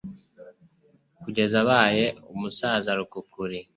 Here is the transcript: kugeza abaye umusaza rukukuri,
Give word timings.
kugeza 1.21 1.55
abaye 1.63 2.05
umusaza 2.33 2.89
rukukuri, 2.97 3.59